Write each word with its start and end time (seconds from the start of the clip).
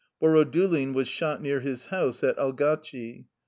Borodulin 0.19 0.95
was 0.95 1.07
shot 1.07 1.43
near 1.43 1.59
his 1.59 1.85
house 1.85 2.23
at 2.23 2.35
Algatchi. 2.39 3.27